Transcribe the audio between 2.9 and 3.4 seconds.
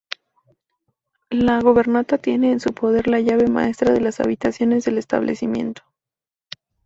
la